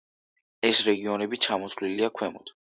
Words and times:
ეს 0.69 0.79
რეგიონები 0.87 1.41
ჩამოთვლილია 1.49 2.13
ქვემოთ. 2.19 2.55